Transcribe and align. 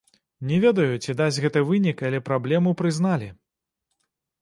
Не 0.51 0.57
ведаю, 0.63 0.95
ці 1.03 1.15
дасць 1.19 1.37
гэта 1.45 1.63
вынік, 1.69 1.97
але 2.09 2.25
праблему 2.33 2.77
прызналі. 2.83 3.33